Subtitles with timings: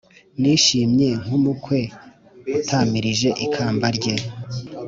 [0.41, 1.79] nishimye nk’umukwe
[2.57, 4.15] utamirije ikamba rye,